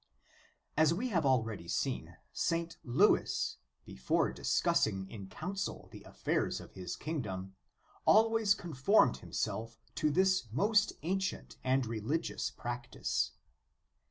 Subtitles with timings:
[0.01, 0.33] f
[0.77, 2.75] As we have already seen, St.
[2.83, 7.53] Louis, before discussing in council the affairs of his king dom,
[8.05, 13.33] always conformed himself to this most ancient and religious practice.